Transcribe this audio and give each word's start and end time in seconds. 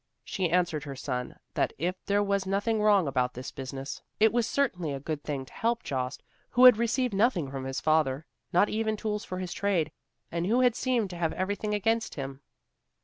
She 0.23 0.49
answered 0.49 0.83
her 0.85 0.95
son 0.95 1.37
that 1.53 1.73
if 1.77 1.95
there 2.07 2.23
was 2.23 2.47
nothing 2.47 2.81
wrong 2.81 3.07
about 3.07 3.35
this 3.35 3.51
business, 3.51 4.01
it 4.19 4.33
was 4.33 4.47
certainly 4.47 4.93
a 4.93 4.99
good 4.99 5.23
thing 5.23 5.45
to 5.45 5.53
help 5.53 5.83
Jost, 5.83 6.23
who 6.49 6.65
had 6.65 6.77
received 6.77 7.13
nothing 7.13 7.51
from 7.51 7.65
his 7.65 7.79
father, 7.79 8.25
not 8.51 8.67
even 8.67 8.97
tools 8.97 9.23
for 9.23 9.37
his 9.37 9.53
trade, 9.53 9.91
and 10.31 10.47
who 10.47 10.61
had 10.61 10.73
seemed 10.75 11.11
to 11.11 11.17
have 11.17 11.33
everything 11.33 11.75
against 11.75 12.15
him. 12.15 12.41